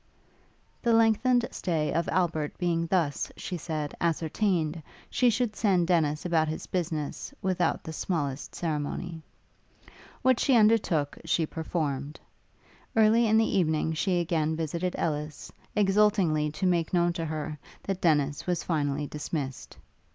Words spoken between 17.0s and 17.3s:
to